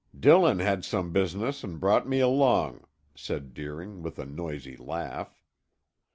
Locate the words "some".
0.83-1.11